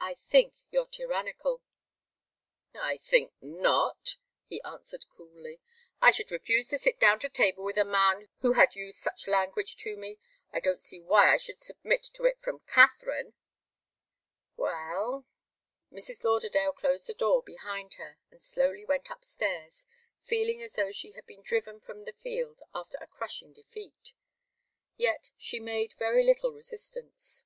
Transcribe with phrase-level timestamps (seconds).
[0.00, 1.62] "I think you're tyrannical."
[2.74, 5.60] "I think not," he answered, coolly.
[6.00, 9.26] "I should refuse to sit down to table with a man who had used such
[9.28, 10.18] language to me.
[10.50, 13.34] I don't see why I should submit to it from Katharine."
[14.56, 15.26] "Well"
[15.92, 16.24] Mrs.
[16.24, 19.84] Lauderdale closed the door behind her, and slowly went upstairs,
[20.22, 24.14] feeling as though she had been driven from the field after a crushing defeat.
[24.96, 27.44] Yet she had made very little resistance.